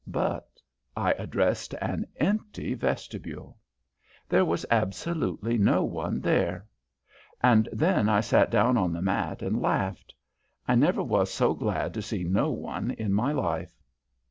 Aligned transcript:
But 0.07 0.59
I 0.97 1.11
addressed 1.11 1.75
an 1.75 2.07
empty 2.15 2.73
vestibule. 2.73 3.59
There 4.27 4.43
was 4.43 4.65
absolutely 4.71 5.59
no 5.59 5.83
one 5.83 6.21
there, 6.21 6.65
and 7.43 7.69
then 7.71 8.09
I 8.09 8.19
sat 8.21 8.49
down 8.49 8.77
on 8.77 8.93
the 8.93 9.01
mat 9.03 9.43
and 9.43 9.61
laughed. 9.61 10.15
I 10.67 10.73
never 10.73 11.03
was 11.03 11.31
so 11.31 11.53
glad 11.53 11.93
to 11.93 12.01
see 12.01 12.23
no 12.23 12.49
one 12.49 12.89
in 12.89 13.13
my 13.13 13.31
life. 13.31 13.79